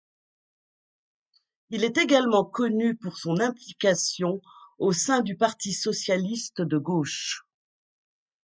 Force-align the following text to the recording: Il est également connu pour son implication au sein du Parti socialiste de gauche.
Il 1.69 1.83
est 1.83 1.99
également 1.99 2.43
connu 2.43 2.95
pour 2.97 3.19
son 3.19 3.39
implication 3.39 4.41
au 4.79 4.93
sein 4.93 5.21
du 5.21 5.37
Parti 5.37 5.73
socialiste 5.73 6.59
de 6.63 6.79
gauche. 6.79 7.45